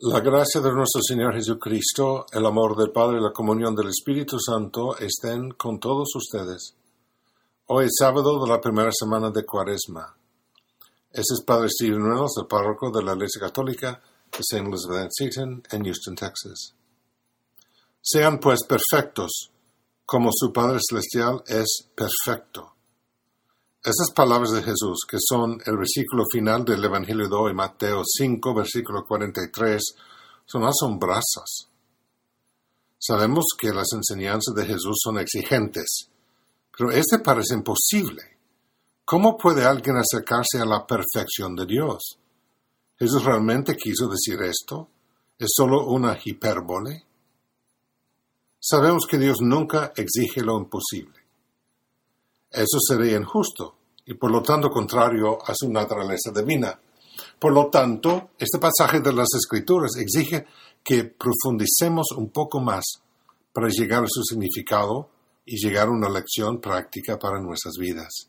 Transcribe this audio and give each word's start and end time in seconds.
La 0.00 0.20
gracia 0.20 0.60
de 0.60 0.72
nuestro 0.72 1.00
Señor 1.00 1.32
Jesucristo, 1.32 2.26
el 2.30 2.44
amor 2.44 2.76
del 2.76 2.92
Padre 2.92 3.16
y 3.16 3.22
la 3.22 3.32
comunión 3.32 3.74
del 3.74 3.88
Espíritu 3.88 4.38
Santo 4.38 4.94
estén 4.98 5.52
con 5.52 5.80
todos 5.80 6.14
ustedes. 6.14 6.74
Hoy 7.68 7.86
es 7.86 7.92
sábado 7.98 8.38
de 8.44 8.46
la 8.46 8.60
primera 8.60 8.90
semana 8.92 9.30
de 9.30 9.46
Cuaresma. 9.46 10.14
Este 11.10 11.32
es 11.32 11.42
Padre 11.46 11.70
Stephen 11.70 12.04
Reynolds, 12.04 12.34
el 12.38 12.46
párroco 12.46 12.90
de 12.90 13.02
la 13.02 13.14
Iglesia 13.14 13.40
Católica 13.40 14.02
de 14.32 14.40
St. 14.40 14.68
Elizabeth 14.68 15.12
Seton 15.12 15.62
en 15.70 15.84
Houston, 15.84 16.14
Texas. 16.14 16.74
Sean 18.02 18.38
pues 18.38 18.64
perfectos, 18.64 19.50
como 20.04 20.28
su 20.30 20.52
Padre 20.52 20.78
Celestial 20.86 21.42
es 21.46 21.88
perfecto. 21.94 22.75
Esas 23.86 24.10
palabras 24.12 24.50
de 24.50 24.64
Jesús, 24.64 25.06
que 25.08 25.18
son 25.20 25.60
el 25.64 25.76
versículo 25.76 26.24
final 26.28 26.64
del 26.64 26.82
Evangelio 26.82 27.28
de 27.28 27.36
hoy, 27.36 27.54
Mateo 27.54 28.02
5, 28.04 28.52
versículo 28.52 29.04
43, 29.06 29.80
son 30.44 30.64
asombrosas. 30.64 31.68
Sabemos 32.98 33.44
que 33.56 33.72
las 33.72 33.86
enseñanzas 33.92 34.56
de 34.56 34.66
Jesús 34.66 34.96
son 35.00 35.20
exigentes, 35.20 36.10
pero 36.76 36.90
este 36.90 37.20
parece 37.20 37.54
imposible. 37.54 38.24
¿Cómo 39.04 39.36
puede 39.36 39.64
alguien 39.64 39.94
acercarse 39.98 40.58
a 40.58 40.64
la 40.64 40.84
perfección 40.84 41.54
de 41.54 41.66
Dios? 41.66 42.18
¿Jesús 42.98 43.22
realmente 43.22 43.76
quiso 43.76 44.08
decir 44.08 44.42
esto? 44.42 44.88
¿Es 45.38 45.50
solo 45.54 45.86
una 45.86 46.18
hipérbole? 46.24 47.04
Sabemos 48.58 49.06
que 49.08 49.18
Dios 49.18 49.36
nunca 49.42 49.92
exige 49.94 50.42
lo 50.42 50.58
imposible. 50.58 51.20
Eso 52.50 52.78
sería 52.80 53.16
injusto 53.16 53.76
y 54.06 54.14
por 54.14 54.30
lo 54.30 54.42
tanto 54.42 54.70
contrario 54.70 55.38
a 55.44 55.52
su 55.54 55.70
naturaleza 55.70 56.30
divina. 56.30 56.78
Por 57.38 57.52
lo 57.52 57.66
tanto, 57.66 58.30
este 58.38 58.58
pasaje 58.58 59.00
de 59.00 59.12
las 59.12 59.28
Escrituras 59.34 59.96
exige 59.96 60.46
que 60.82 61.04
profundicemos 61.04 62.06
un 62.16 62.30
poco 62.30 62.60
más 62.60 62.84
para 63.52 63.68
llegar 63.68 64.04
a 64.04 64.08
su 64.08 64.22
significado 64.22 65.10
y 65.44 65.56
llegar 65.56 65.88
a 65.88 65.90
una 65.90 66.08
lección 66.08 66.60
práctica 66.60 67.18
para 67.18 67.40
nuestras 67.40 67.74
vidas. 67.78 68.28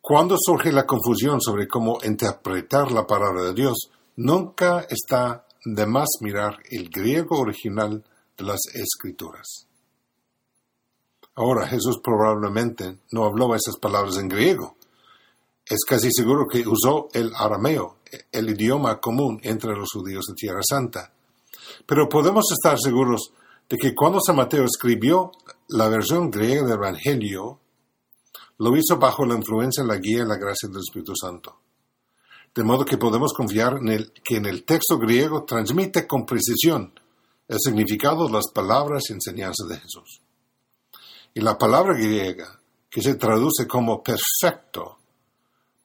Cuando 0.00 0.36
surge 0.38 0.72
la 0.72 0.86
confusión 0.86 1.40
sobre 1.40 1.68
cómo 1.68 1.98
interpretar 2.02 2.90
la 2.90 3.06
palabra 3.06 3.44
de 3.44 3.54
Dios, 3.54 3.90
nunca 4.16 4.86
está 4.90 5.46
de 5.64 5.86
más 5.86 6.08
mirar 6.20 6.58
el 6.70 6.90
griego 6.90 7.38
original 7.38 8.04
de 8.36 8.44
las 8.44 8.60
Escrituras. 8.74 9.68
Ahora, 11.34 11.66
Jesús 11.66 11.98
probablemente 12.02 12.98
no 13.10 13.24
habló 13.24 13.54
esas 13.54 13.76
palabras 13.76 14.18
en 14.18 14.28
griego. 14.28 14.76
Es 15.64 15.84
casi 15.86 16.10
seguro 16.12 16.46
que 16.46 16.66
usó 16.66 17.08
el 17.12 17.32
arameo, 17.34 17.96
el 18.30 18.50
idioma 18.50 19.00
común 19.00 19.40
entre 19.42 19.74
los 19.74 19.90
judíos 19.92 20.26
de 20.26 20.34
Tierra 20.34 20.60
Santa. 20.62 21.12
Pero 21.86 22.08
podemos 22.08 22.44
estar 22.52 22.78
seguros 22.78 23.32
de 23.68 23.78
que 23.78 23.94
cuando 23.94 24.20
San 24.20 24.36
Mateo 24.36 24.64
escribió 24.64 25.32
la 25.68 25.88
versión 25.88 26.30
griega 26.30 26.62
del 26.62 26.74
Evangelio, 26.74 27.60
lo 28.58 28.76
hizo 28.76 28.98
bajo 28.98 29.24
la 29.24 29.34
influencia, 29.34 29.82
la 29.84 29.96
guía 29.96 30.22
y 30.22 30.28
la 30.28 30.36
gracia 30.36 30.68
del 30.68 30.80
Espíritu 30.80 31.14
Santo. 31.16 31.56
De 32.54 32.62
modo 32.62 32.84
que 32.84 32.98
podemos 32.98 33.32
confiar 33.32 33.78
en 33.78 34.12
que 34.22 34.36
en 34.36 34.46
el 34.46 34.64
texto 34.64 34.98
griego 34.98 35.44
transmite 35.44 36.06
con 36.06 36.26
precisión 36.26 36.92
el 37.48 37.58
significado 37.58 38.26
de 38.26 38.32
las 38.32 38.48
palabras 38.52 39.04
y 39.08 39.14
enseñanzas 39.14 39.68
de 39.68 39.78
Jesús. 39.78 40.20
Y 41.34 41.40
la 41.40 41.56
palabra 41.56 41.94
griega, 41.94 42.60
que 42.90 43.00
se 43.00 43.14
traduce 43.14 43.66
como 43.66 44.02
perfecto, 44.02 44.98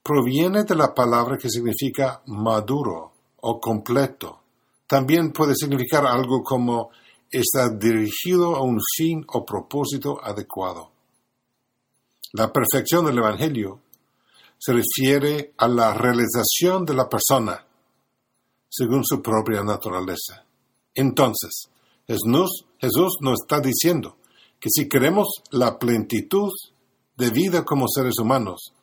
proviene 0.04 0.64
de 0.64 0.76
la 0.76 0.94
palabra 0.94 1.38
que 1.38 1.50
significa 1.50 2.22
maduro 2.28 3.14
o 3.42 3.59
completo. 3.59 4.42
También 4.88 5.31
puede 5.31 5.54
significar 5.56 6.06
algo 6.06 6.44
como 6.44 6.89
está 7.30 7.70
dirigido 7.70 8.56
a 8.56 8.62
un 8.62 8.80
fin 8.95 9.26
o 9.28 9.45
propósito 9.45 10.23
adecuado. 10.23 10.92
La 12.33 12.52
perfección 12.52 13.05
del 13.05 13.17
Evangelio 13.17 13.82
se 14.58 14.73
refiere 14.73 15.54
a 15.58 15.67
la 15.67 15.94
realización 15.94 16.86
de 16.86 16.94
la 16.94 17.08
persona 17.08 17.66
según 18.70 19.04
su 19.05 19.21
propia 19.21 19.64
naturaleza. 19.64 20.45
Entonces, 20.94 21.70
Jesús, 22.05 22.66
Jesús 22.80 23.17
nos 23.21 23.42
está 23.42 23.60
diciendo 23.60 24.17
que 24.60 24.70
si 24.70 24.88
queremos 24.90 25.28
la 25.52 25.78
plenitud 25.78 26.52
de 27.16 27.30
vida 27.30 27.64
como 27.64 27.88
seres 27.88 28.20
humanos, 28.20 28.73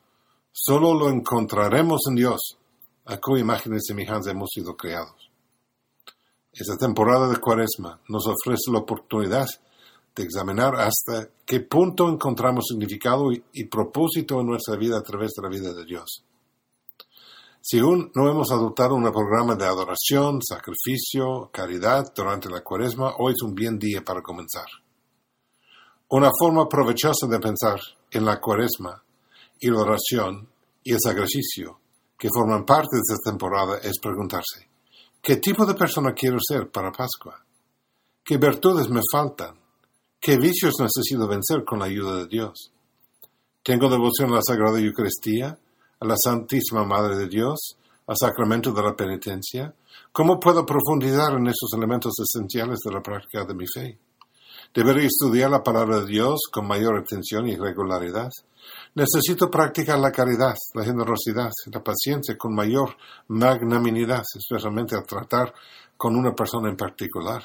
solo 0.53 0.95
lo 0.95 1.09
encontraremos 1.09 2.03
en 2.09 2.17
Dios, 2.17 2.59
a 3.07 3.19
cuya 3.19 3.43
imagen 3.43 3.75
y 3.75 3.81
semejanza 3.81 4.31
hemos 4.31 4.51
sido 4.53 4.77
creados. 4.77 5.31
Esta 6.53 6.77
temporada 6.77 7.29
de 7.29 7.39
Cuaresma 7.39 8.01
nos 8.09 8.27
ofrece 8.29 8.71
la 8.71 8.79
oportunidad 8.79 9.47
de 10.15 10.23
examinar 10.23 10.77
hasta 10.77 11.29
qué 11.45 11.61
punto 11.61 12.09
encontramos 12.09 12.67
significado 12.69 13.33
y, 13.33 13.65
propósito 13.65 14.41
en 14.41 14.47
nuestra 14.47 14.77
vida 14.77 14.99
a 14.99 15.03
través 15.03 15.33
de 15.33 15.43
la 15.43 15.49
vida 15.49 15.73
de 15.75 15.85
Dios. 15.85 16.25
Si 17.61 17.81
aún 17.81 18.12
no 18.15 18.31
hemos 18.31 18.53
adoptado 18.53 18.95
un 18.95 19.11
programa 19.11 19.56
de 19.56 19.65
adoración, 19.65 20.41
sacrificio, 20.43 21.51
caridad 21.53 22.12
durante 22.15 22.49
la 22.49 22.62
cuaresma, 22.62 23.15
hoy 23.19 23.33
es 23.33 23.43
un 23.43 23.55
bien 23.55 23.79
día 23.79 24.05
para 24.05 24.23
comenzar. 24.23 24.67
Una 26.16 26.30
forma 26.30 26.69
provechosa 26.69 27.26
de 27.26 27.41
pensar 27.41 27.80
en 28.12 28.25
la 28.25 28.41
cuaresma 28.41 29.02
y 29.58 29.69
la 29.69 29.80
oración 29.80 30.48
y 30.84 30.92
el 30.92 31.00
sacrificio 31.02 31.80
que 32.16 32.28
forman 32.32 32.64
parte 32.64 32.91
de 32.92 33.00
esta 33.00 33.32
temporada 33.32 33.78
es 33.78 33.98
preguntarse, 34.00 34.70
¿qué 35.20 35.38
tipo 35.38 35.66
de 35.66 35.75
persona 35.75 36.12
quiero 36.12 36.38
ser 36.38 36.70
para 36.70 36.92
Pascua? 36.92 37.44
¿Qué 38.22 38.36
virtudes 38.36 38.88
me 38.91 39.00
faltan? 39.10 39.58
¿Qué 40.20 40.36
vicios 40.36 40.75
necesito 40.78 41.26
vencer 41.26 41.64
con 41.64 41.80
la 41.80 41.86
ayuda 41.86 42.19
de 42.19 42.28
Dios? 42.28 42.70
¿Tengo 43.64 43.88
devoción 43.88 44.31
a 44.31 44.36
la 44.36 44.42
Sagrada 44.42 44.78
Eucaristía, 44.78 45.58
a 45.98 46.06
la 46.06 46.14
Santísima 46.16 46.84
Madre 46.84 47.16
de 47.16 47.26
Dios, 47.26 47.76
al 48.06 48.16
sacramento 48.16 48.70
de 48.70 48.82
la 48.84 48.94
penitencia? 48.94 49.75
¿Cómo 50.12 50.38
puedo 50.38 50.64
profundizar 50.64 51.32
en 51.32 51.48
esos 51.48 51.72
elementos 51.76 52.12
esenciales 52.20 52.78
de 52.84 52.92
la 52.92 53.02
práctica 53.02 53.44
de 53.44 53.54
mi 53.54 53.64
fe? 53.66 53.98
Debería 54.72 55.06
estudiar 55.06 55.50
la 55.50 55.62
palabra 55.62 56.00
de 56.00 56.06
Dios 56.06 56.42
con 56.50 56.66
mayor 56.66 56.98
atención 56.98 57.48
y 57.48 57.56
regularidad. 57.56 58.30
Necesito 58.94 59.50
practicar 59.50 59.98
la 59.98 60.12
caridad, 60.12 60.54
la 60.75 60.84
generosidad, 60.84 61.50
la 61.72 61.82
paciencia 61.82 62.36
con 62.38 62.54
mayor 62.54 62.97
magnanimidad, 63.28 64.22
especialmente 64.36 64.94
al 64.94 65.06
tratar 65.06 65.52
con 65.97 66.16
una 66.16 66.34
persona 66.34 66.69
en 66.69 66.76
particular. 66.76 67.42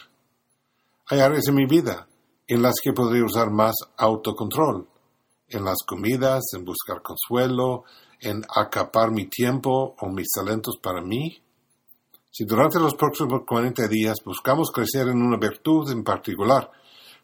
Hay 1.09 1.19
áreas 1.19 1.47
en 1.47 1.55
mi 1.55 1.65
vida 1.65 2.07
en 2.47 2.61
las 2.61 2.75
que 2.81 2.93
podría 2.93 3.25
usar 3.25 3.51
más 3.51 3.75
autocontrol, 3.97 4.87
en 5.47 5.65
las 5.65 5.77
comidas, 5.85 6.43
en 6.55 6.65
buscar 6.65 7.01
consuelo, 7.01 7.83
en 8.19 8.43
acapar 8.55 9.11
mi 9.11 9.27
tiempo 9.27 9.95
o 9.99 10.09
mis 10.09 10.29
talentos 10.29 10.77
para 10.81 11.01
mí. 11.01 11.41
Si 12.31 12.45
durante 12.45 12.79
los 12.79 12.95
próximos 12.95 13.41
40 13.47 13.87
días 13.87 14.17
buscamos 14.23 14.71
crecer 14.71 15.07
en 15.07 15.21
una 15.21 15.37
virtud 15.37 15.91
en 15.91 16.03
particular, 16.03 16.71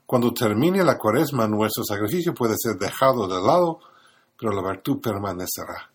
cuando 0.06 0.34
termine 0.34 0.84
la 0.84 0.98
cuaresma, 0.98 1.48
nuestro 1.48 1.84
sacrificio 1.84 2.34
puede 2.34 2.56
ser 2.58 2.78
dejado 2.78 3.28
de 3.28 3.42
lado, 3.42 3.80
pero 4.38 4.52
la 4.52 4.70
virtud 4.70 5.02
permanecerá. 5.02 5.92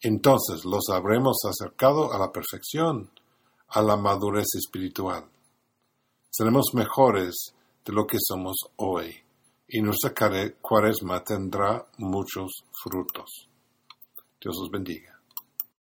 Entonces 0.00 0.64
los 0.64 0.88
habremos 0.90 1.38
acercado 1.48 2.12
a 2.12 2.18
la 2.18 2.30
perfección, 2.30 3.10
a 3.68 3.82
la 3.82 3.96
madurez 3.96 4.46
espiritual. 4.54 5.24
Seremos 6.30 6.74
mejores 6.74 7.54
de 7.84 7.92
lo 7.92 8.06
que 8.06 8.18
somos 8.20 8.56
hoy, 8.76 9.14
y 9.68 9.80
nuestra 9.80 10.12
cuaresma 10.60 11.24
tendrá 11.24 11.86
muchos 11.98 12.64
frutos. 12.82 13.48
Dios 14.40 14.56
os 14.60 14.70
bendiga. 14.70 15.11